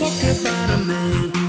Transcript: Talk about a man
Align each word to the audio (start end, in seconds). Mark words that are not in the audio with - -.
Talk 0.00 0.22
about 0.22 0.70
a 0.70 0.78
man 0.78 1.39